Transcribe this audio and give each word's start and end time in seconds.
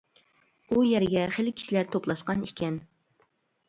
ئۇ 0.71 0.85
يەرگە 0.93 1.27
خېلى 1.37 1.55
كىشىلەر 1.61 1.95
توپلاشقان 1.97 2.45
ئىكەن. 2.51 2.85